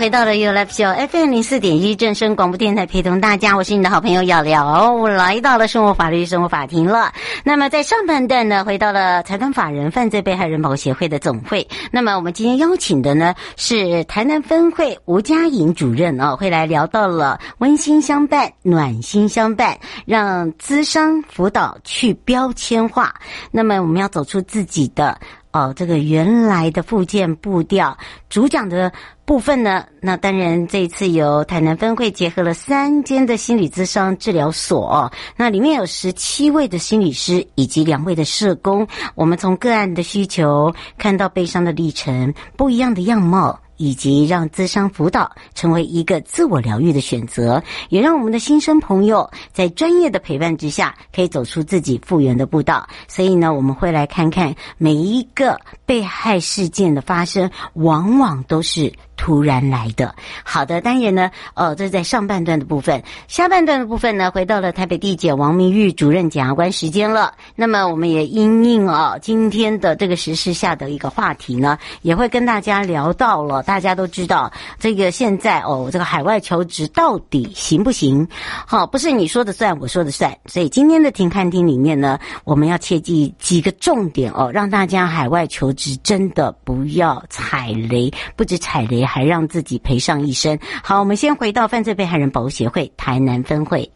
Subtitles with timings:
[0.00, 4.94] 回到了 U Live Show FM 零四点一正声广播电台，陪同大家，我是你的好朋友瑶瑶。
[4.94, 7.12] 我来到了生活法律生活法庭了。
[7.44, 11.68] 那么在上半段呢，回到了财团法人犯罪被害人保护协会的总会。
[11.92, 23.16] 那么我们今天邀请的呢是台南分会吴佳颖主任哦，会来聊到了温馨相伴、暖心相伴，让咨商辅导去标签化。
[23.50, 25.20] 那么我们要走出自己的。
[25.52, 27.96] 哦，这个原来的附件步调，
[28.28, 28.92] 主讲的
[29.24, 43.58] 部分呢，那当然这一次由台南分会结合了三间的心理咨商治疗所，那里面有十七位的心理师以及两位的社工，我们从个案的需求看到悲伤的历程，不一样的样貌。
[43.80, 52.86] 以及让智商辅导成为一个自我疗愈的选择，也让我们的新生朋友在专业的陪伴之下，可以走出自己复原的步道。
[53.08, 58.92] 所以呢，我们会来看看每一个被害事件的发生，往往都是。
[59.20, 67.34] 突然来的，好的，当然呢，呃，这是在上半段的部分，下半段的部分呢，回到了台北地检王明玉主任检察官时间了。
[67.54, 73.62] 那么我们也因应啊，今天的这个时事下的一个话题呢，也会跟大家聊到了。
[73.62, 78.26] 大家都知道，这个现在哦，这个海外求职到底行不行？
[78.66, 80.34] 好，不是你说的算，我说的算。
[80.46, 89.06] 所以今天的停看听里面呢，我们要切记几个重点哦，让大家海外求职真的不要踩雷，不止踩雷。
[89.10, 90.56] 还让自己赔上一生。
[90.84, 93.90] 好，我们先回到犯罪被害人保护协会台南分会。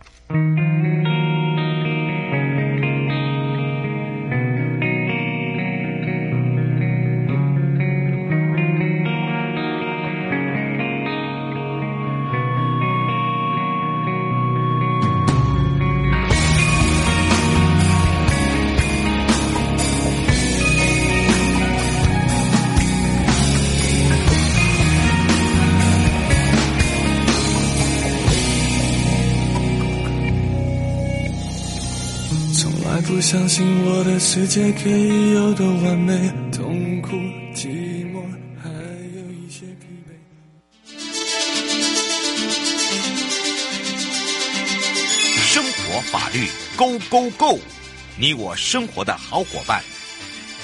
[33.14, 37.10] 不相信我的世界可以有多完美，痛苦、
[37.54, 38.20] 寂寞，
[38.60, 40.10] 还有一些疲惫。
[45.44, 47.60] 生活法律，Go Go Go！
[48.18, 49.80] 你我生活的好伙伴。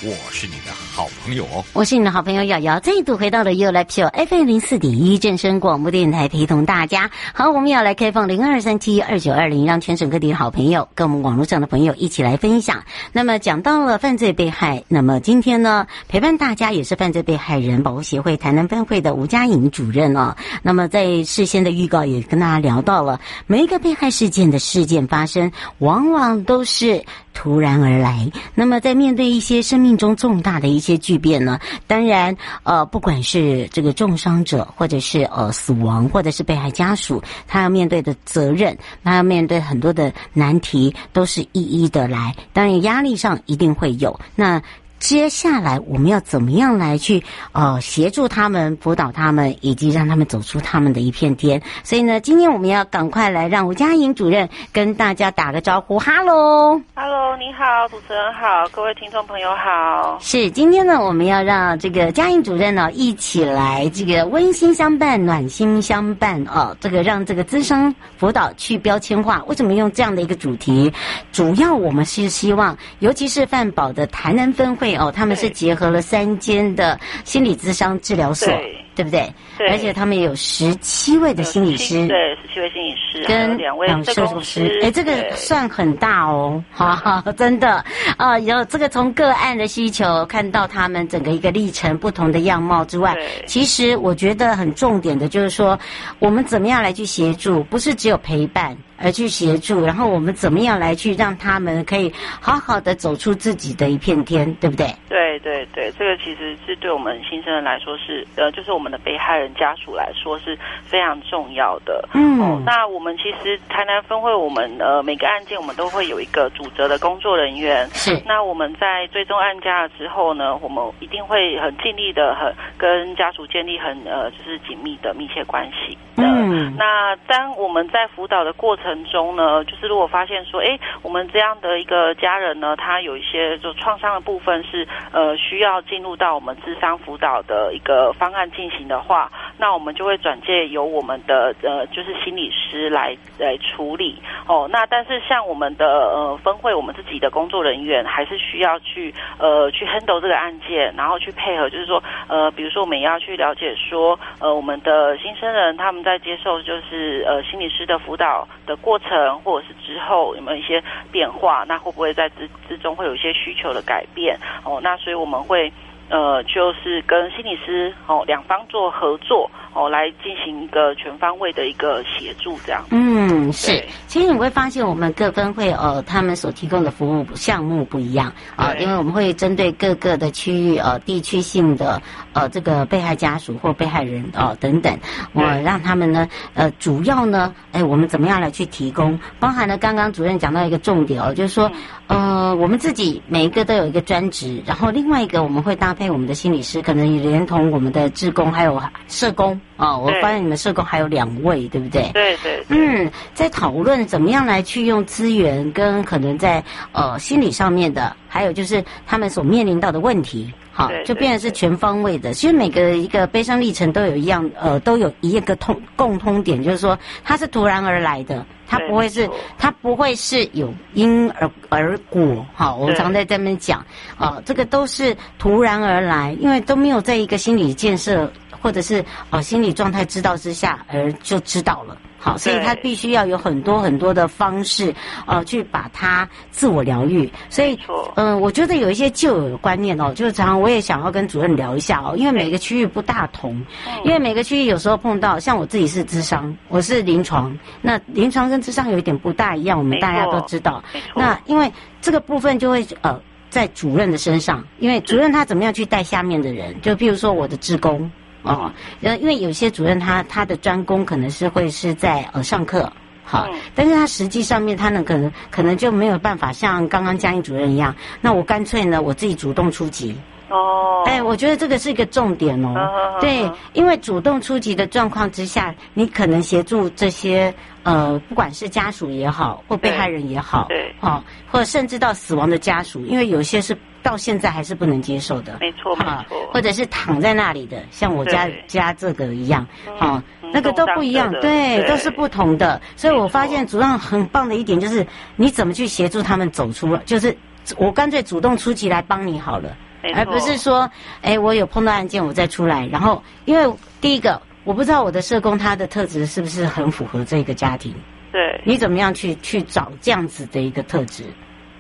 [0.03, 1.44] 我是你的好朋友，
[1.75, 7.11] 我是你的好朋友瑶瑶，再度回到了 You Live Show FM 零四点一正声广播电台，陪同大家。
[7.34, 12.83] 好，我们要来开放零二三七二九二零，让全省各地的好朋友跟我们网络上的朋友一起来分享。
[13.12, 20.34] 那么讲到了犯罪被害，那么今天呢，陪伴大家也是犯罪被害人保护协会台南分会的吴佳颖主任哦。
[20.62, 27.05] 那么在事先的预告也跟大家聊到了，每一个被害事件的事件发生，往往都是。
[27.32, 42.34] 突然而来，那么在面对一些生命中重大的一些巨变呢，当然，呃，不管是这个重伤者，或者是呃死亡，或者是被害家属，他要面对的责任，他要面对很多的难题，都是一一的来。
[42.52, 44.18] 当然，压力上一定会有。
[44.34, 44.62] 那。
[45.00, 51.63] 接下来我们要怎么样来去呃协助他们、辅导他们，以及让他们走出他们的一片天？
[51.83, 55.98] 所以呢，今天我们要赶快来让吴佳颖主任跟大家打个招呼。
[55.98, 60.19] 哈喽，哈喽，你好，主持人好，各位听众朋友好。
[60.21, 69.42] 是，今天呢，我们要让这个佳颖主任呢一起来这个温馨相伴、暖心相伴哦，这个让这个资深辅导去标签化。
[69.47, 70.92] 为什么用这样的一个主题？
[71.33, 74.90] 主要我们是希望，尤其是饭宝的台南分会。
[74.97, 79.33] 哦，他们是结合了三间的心理咨商治疗所，对，对不对？
[79.59, 87.84] 对，而且他们也有十七位的心理师，对，十七位心理师跟两位社工师，哎，这个算很大哦，哈哈， 真的。
[88.16, 93.16] 啊，有这个从个案的需求看到他们整个一个历程不同的样貌之外，
[93.47, 95.78] 其实我觉得很重点的就是说，
[96.19, 98.77] 我们怎么样来去协助，不是只有陪伴。
[99.02, 104.86] 而去协助，然后我们怎么样来去让他们可以好好的走出自己的一片天，对不对？
[105.08, 112.06] 对对对，这个其实是对我们新生人来说是呃，就是我们的被害人家属来说是非常重要的。
[112.12, 117.88] 嗯，哦、那我们其实台南分会，我们呃每个案件我们都会有一个主责的工作人员。
[117.94, 118.20] 是。
[118.26, 125.97] 那我们在追踪案家了之后呢，我们一定会很尽力的很跟家属建立很呃就是紧密的密切关系。
[126.16, 126.74] 嗯。
[126.76, 128.90] 那当我们在辅导的过程。
[129.04, 144.68] 中呢，就是如果发现说，哎，我们这样的一个家人呢，他有一些就创伤的部分是呃需要进入到我们智商辅导的一个方案进行的话，那我们就会转介由我们的呃就是心理师来来处理哦。
[144.72, 158.77] 那但是像我们的呃分会，我们自己的工作人员还是需要去呃去 handle 这个案件，然后去配合，就是说呃比如说我们也要去了解说呃我们的新生人他们在接受就是呃心理师的辅导的。
[158.80, 161.66] 过程或者是之后有没有一些变化？
[161.68, 164.39] 那会不会在之之中会有一些需求的改变？
[164.65, 165.71] 哦，那所以我们会
[166.10, 169.51] 呃，就是跟心理师哦两方做合作。
[169.72, 172.84] 哦，来进行一个全方位的一个协助，这样。
[172.91, 173.80] 嗯，是。
[174.09, 184.97] 其实你会发现，我们各分会呃，他们所提供的服务项目不一样啊，因为我们会针对各个的区域呃，地区性的呃，这个被害家属或被害人哦等等，
[185.32, 189.18] 我让他们呢呃，主要呢，哎，我们怎么样来去提供？
[189.38, 191.71] 包含了刚刚主任讲到一个重点哦，就是说
[192.06, 199.60] 呃，我们自己每一个都有一个专职，然后另外一个我们会搭配我们的心理师，可能也连同我们的志工还有社工。
[199.76, 202.10] 哦，我发现你们社工还有两位，对不对？
[202.12, 202.78] 对对，对。
[202.78, 206.62] 嗯，在讨论怎么样来去用资源，跟可能在
[206.92, 212.33] 呃心理上面的，还有就是他们所面临到的问题，好，就变成是全方位的。
[212.33, 219.28] 其实每个一个悲伤历程都有一样，呃，都有一个通共通点，就是说它是突然而来的，它不会是，
[219.59, 222.47] 它不会是有因而而果。
[222.55, 223.84] 好，我们常在这边讲，
[224.17, 228.31] 啊，这个都是突然而来，因为都没有在一个心理建设。
[228.63, 234.95] 或者是哦，心理状态知道之下而就知道了，好，所以他必须要有很多很多的方式，
[235.27, 237.28] 呃，去把它自我疗愈。
[237.49, 237.75] 所以，
[238.15, 243.59] 嗯、呃，我觉得有一些旧有的观念哦，就是常常我也想要跟主任聊一下哦，因为每个区域不大同，
[244.05, 250.84] 因为每个区域有时候碰到，像我自己是智商，我是临床，那临床跟智商有一点不大一样，我们大家都知道。
[251.17, 251.72] 那因为
[252.03, 253.19] 这个部分就会呃
[253.49, 258.11] 在主任的身上，因为主任他怎么样去带下面的人，就譬如说我的职工。
[258.42, 262.90] 哦，呃，因为有些主任他他的专攻可能是会是在呃上课，
[263.23, 270.16] 好，但是他实际上面他呢可能可能就没有办法像刚刚佳音主任一样，那我干脆呢我自己主动出击。
[270.49, 272.75] 哦，哎，我觉得这个是一个重点哦。
[273.21, 277.54] 对，因为主动出击的状况之下，你可能协助这些
[277.85, 283.76] 呃，不管是家属也好，或被害人也好，对，哦，或甚至到死亡的家属，因为有些是。
[284.02, 289.66] 到现在还是不能接受的，没错，没错，或者是躺在那里的，像我家家这个一样，
[290.00, 292.80] 哦，那个都不一样，对，都是不同的。
[292.97, 295.06] 所以我发现主任很棒的一点就是，
[295.37, 297.37] 你怎么去协助他们走出来，就是
[297.76, 299.76] 我干脆主动出击来帮你好了，
[300.14, 300.90] 而不是说，
[301.23, 302.87] 哎，我有碰到案件我再出来。
[302.87, 307.95] 然后，因为第一个我不知道我的社工他的特质是不是很符合这个家庭，
[308.33, 311.25] 对，你怎么样去去找这样子的一个特质？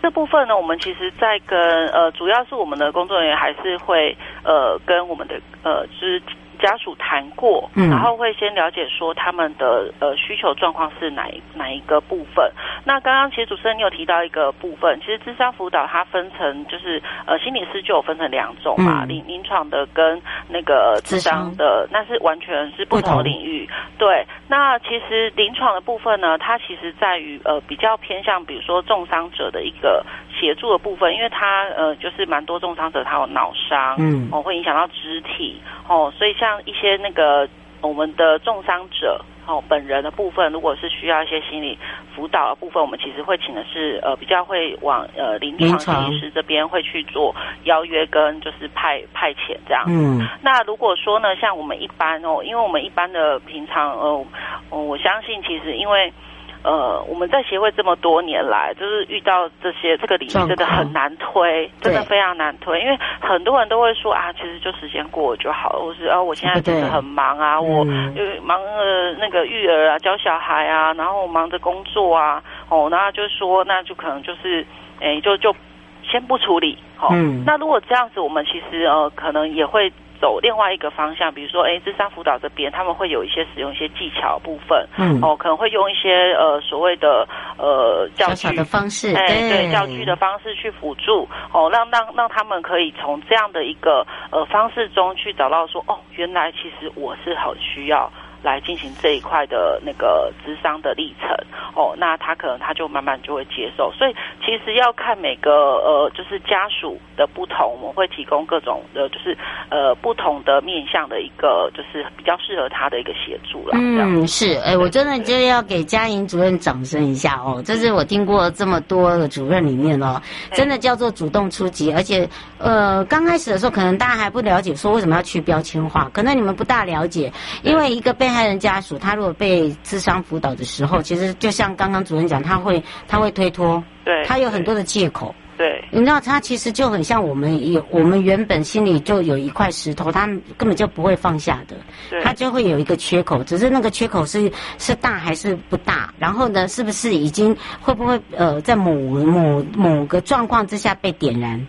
[0.02, 6.22] 这部分呢，我们其实，在跟呃，主要是我们的工作人员还是会呃，跟我们的呃，就是。
[6.60, 12.50] 家属谈过，然后会先了解说他们的呃需求状况是哪一哪一个部分。
[12.84, 23.68] 那刚刚其实主持人你有提到一个部分，其实智商辅导它分成就是呃心理师就有分成两种嘛，临临床的跟那个智商的，那是完全是不同的领域。
[23.98, 30.04] 对，那其实临床的部分呢，它其实在于呃比较偏向比如说重伤者的一个
[30.38, 36.49] 协助的部分，因为它呃就是蛮多重伤者他有脑伤，嗯，哦会影响到肢体，哦，所以像。
[36.50, 37.48] 像一些那个
[37.80, 41.78] 我们的重伤者哦，本人的部分，如果是需要一些心理
[42.14, 49.84] 辅导的部分，我们其实会请的是呃比较会往呃临床医师这边会去做邀约跟就是派派遣这样。
[49.86, 54.26] 嗯，那如果说呢，像我们一般哦，因为我们一般的平常呃，
[54.70, 56.12] 我相信其实因为。
[56.62, 74.66] 呃，我们在协会这么多年来，就是遇到这些这个领域真的很难推，真的非常难推，因为很多人都会说啊，其实就时间过了就好了，或是啊，我现在真的很忙啊，嗯、我因为忙呃那个育儿啊，教小孩啊，然后我忙着工作啊，哦，那就说那就可能就是，
[75.00, 75.54] 哎，就就
[76.02, 79.90] 先不处理，哦，嗯，那如果这样子，我们其实呃可能也会。
[80.20, 98.10] 走另外一个方向，比如说，哎，智商辅导这边他们会有一些使用一些技巧部分，嗯，哦，可能会用一些呃所谓的呃教具的方式，哎，对，对教具的方式去辅助，哦，让让让他们可以从这样的一个呃方式中去找到说，哦，原来其实我是很需要。
[98.42, 101.28] 来进行这一块的那个咨商的历程。
[101.74, 109.36] 哦，那他可能他就慢慢就会接受，所以其实要看每个呃就是家属的不同，我们会提供各种的，就是
[109.70, 113.74] 呃不同的面向的一个就是比较适合他的一个协助了。
[113.74, 120.20] 嗯，是，哎，我真的就要给佳莹主任掌声一下哦，这是我听过这么多的主任里面哦，
[120.52, 122.28] 真的叫做主动出击，而且
[122.58, 127.32] 呃刚开始的时候可能大家还不了解说为什么要去标签化，可能你们不大了解，
[127.62, 141.76] 因为一个被害人家属，他如果被智商辅导的时候，其实就像刚刚主任讲，他会他会推脱，对，他有很多的借口，对，你知道，他其实就很像我们有我们原本心里就有一块石头，他根本就不会放下的，
[142.22, 151.66] 他就会有一个缺口，只是那个缺口是是大还是不大，然后呢，是不是已经会不会呃在某某某个状况之下被点燃？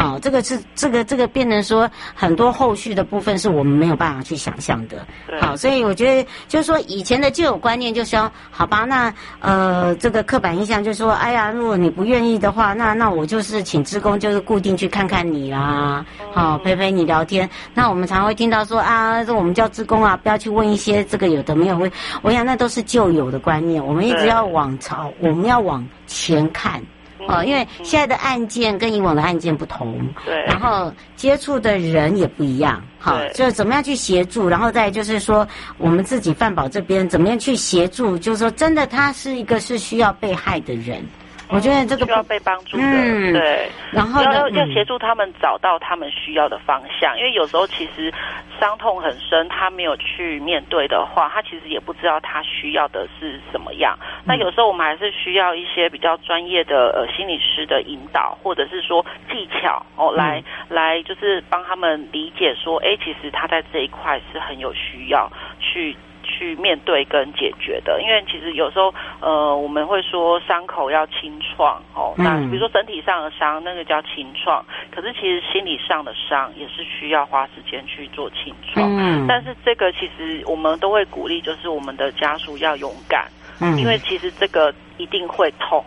[0.00, 5.06] 对，好，这个是这个这个变成说很多后续的部分是我们没有办法去想象的。
[5.40, 17.48] 好，所以我觉得就是说以前的旧有观念就是说，好吧，那呃这个刻板印象就是说，哎呀，如果你不愿意的话，那那我就是请职工就是固定去看看你啦，好陪陪你聊天。
[17.74, 21.90] 那我们常会听到说啊，这我们叫职工啊，不要去问一些这个有的没有问。
[22.22, 26.82] 我想那都是旧有的观念，我们一直要往朝，我们要往前看。
[27.30, 35.46] 哦，因为现在的案件跟以往的案件不同，对，然后接触的人也不一样，好，就是怎么样去协助，然后再就是说
[35.78, 41.04] 我们自己饭保这边怎么样去协助，就是说真的他是一个是需要被害的人。
[41.52, 48.14] 我觉得这个需要被帮助的，嗯、对，然后要要协助他们找到他们需要的方向，嗯、因为有时候其实
[48.60, 53.98] 伤痛很深，他没有去面对的话，他其实也不知道他需要的是什么样。
[54.20, 65.96] 嗯、那有时候我们还是需要一些比较专业的呃心理师的引导，或者是说技巧哦，来、嗯、来就是帮他们理解说，哎，其实他在这一块是很有需要去。
[66.22, 78.86] 去面对跟解决的，因为其实有时候，呃，我们会说伤口要清创哦，那比如说整体上的伤，那个叫清创，可是其实心理上的伤也是需要花时间去做清创。
[78.96, 83.26] 嗯，但是这个其实我们都会鼓励，就是我们的家属要勇敢，
[83.60, 85.84] 嗯，因为其实这个一定会痛，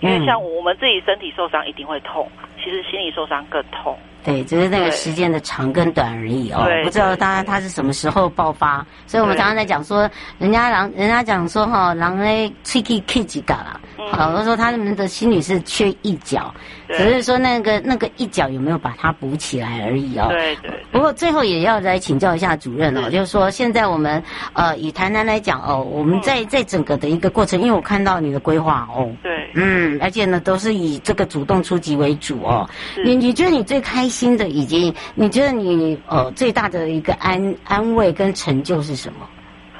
[0.00, 3.96] 因为像我们自己身体受伤一定会痛，其实心理受伤更痛。
[4.24, 6.66] 对，只是那个时间的长跟短而已哦。
[6.82, 13.00] 不知道当然他是什么时候爆发，所以我们常常在讲说，人家狼，人家讲说哈，狼嘞，tricky
[13.48, 13.80] 啦。
[13.96, 16.54] 好多说他们的心里是缺一角，
[16.88, 20.28] 只是说那个那个一角有没有把它补起来而已哦。
[20.30, 20.70] 对对。
[20.92, 24.22] 不过最后也要来请教一下主任哦，就是说现在我们
[24.52, 32.68] 呃以台南来讲哦，我们在在整个的一个过程，因为我看到你的规划哦，对，嗯，而且呢都是以这个主动出击为主哦。
[33.04, 39.26] 你你觉得你最开心的，以及你觉得你呃最大的一个安安慰跟成就是什么？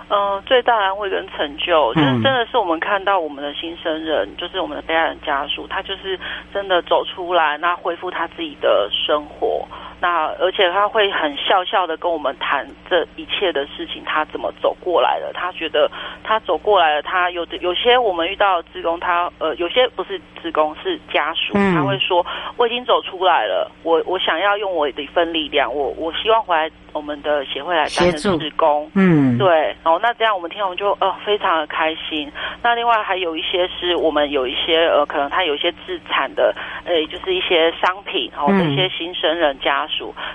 [0.08, 6.18] 嗯，最大的安慰跟成就，就是真的是我们看到我们的新生人，嗯、就是我们的被害人家属，他就是
[6.54, 9.66] 真的走出来，那恢复他自己的生活。
[9.98, 15.32] 那而且他会很笑笑的跟我们谈这一切的事情，他怎么走过来的？
[15.32, 15.90] 他觉得
[16.22, 22.24] 他走过来了，他有的有些我们遇到的志工，他呃有些不是职工是家属，他会说
[22.58, 32.30] 我已经走出来了，我我想要用我的一份力量，我我希望回来我们的协会来担任职工，嗯，对，哦，那这样我们听我们就呃非常的开心。
[32.62, 39.86] 那另外还有一些是我们有一些呃可能他有一些自产的呃就是一些商品，然后这些新生人家。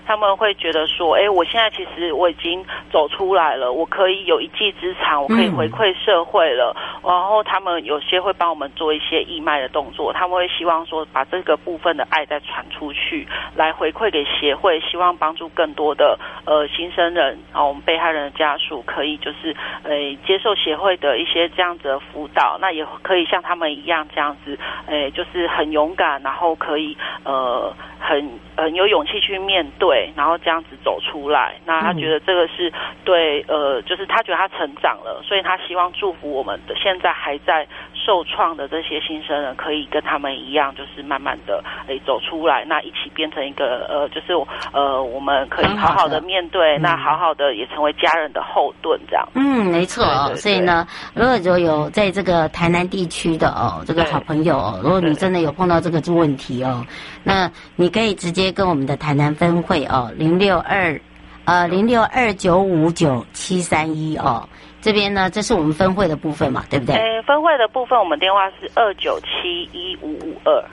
[0.06, 19.92] 他们会觉得说：“哎，我现在其实我已经走出来了，我可以有一技之长，我可以回馈社会了。”然后他们有些会帮我们做一些义卖的动作，他们会希望说把这个部分的爱再传出去，来回馈给协会，希望帮助更多的呃新生人，然后我们被害人的家属可以就是呃
[20.26, 31.56] 接受协会的一些这样子的辅导，那也可以像他们一样这样子，诶，就是很勇敢，然后可以呃很很有勇气去面对，然后这样子走出来。
[31.66, 32.72] 那他觉得这个是
[33.04, 44.34] 对，呃，就是他觉得他成长了，所以他希望祝福我们的现在还在受创的这些新生人，可以跟他们一样，就是慢慢的诶走出来，那一起变成一个呃，就是
[44.74, 49.28] 呃我们可以好好的面对，那好好的也成为家人的后盾，这样。
[49.36, 50.36] 嗯，没错哦。
[50.36, 56.86] 所以呢，如果就有在这个台南地区的哦，这个好朋友哦，如果你真的有碰到这个问题哦，
[57.24, 61.00] 那你可以直接跟我们的台南分会哦，零六二
[61.46, 64.48] 呃零六二九五九七三一哦。
[64.82, 66.96] 这边呢，这是我们分会的部分嘛，对不对？
[66.96, 70.64] 哎，分会的部分，我们电话是二九七一五五二，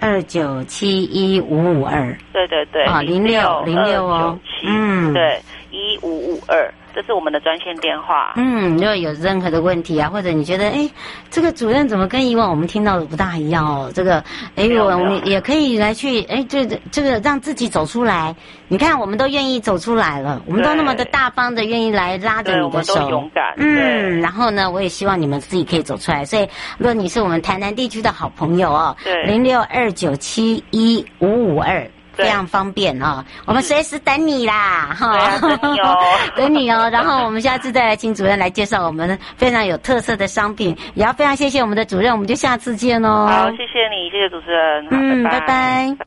[0.00, 5.40] 二九七一五五二，对对对，啊，零六零六哦，嗯，对，
[5.70, 6.72] 一五五二。
[6.94, 8.34] 这是我们的专线电话。
[8.36, 10.90] 嗯，如果有任何的问题啊，或者你觉得哎，
[11.30, 13.90] 这个主任怎么跟以往我们听到的不大一样哦？
[13.94, 14.22] 这个
[14.56, 18.34] 哎，我们也可以来去哎，这个这个让自己走出来。
[18.68, 23.54] 你看，我们都愿意走出来了，我们都那么的大方的愿意来拉着你的手，勇敢。
[23.58, 26.24] 嗯，然后呢，我也希望你们自己可以走出来。
[26.24, 31.86] 所以，如果你是我们台南地区的好朋友哦，对，零六二九七一五五二。
[32.14, 35.96] 非常方便啊、哦，我们随时等你啦，哈、啊，等你哦，
[36.36, 36.88] 等你哦。
[36.90, 43.26] 然后我们下次再来请主任来介绍我们非常有特色的商品，也要非常谢谢我们的主任，我们就下次见哦。
[43.26, 45.40] 好，谢谢你，谢谢主持人，嗯，拜拜。
[45.40, 46.06] 拜拜。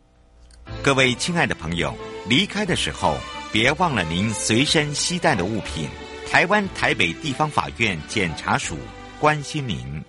[0.83, 1.93] 各位亲爱的朋友，
[2.27, 3.17] 离开的时候
[3.51, 5.89] 别忘了您随身携带的物品。
[6.31, 8.77] 台湾台北地方法院检察署
[9.19, 10.03] 关心您。